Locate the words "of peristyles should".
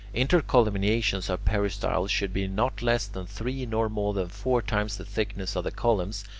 1.29-2.33